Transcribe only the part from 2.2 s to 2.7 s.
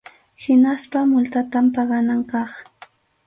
kaq.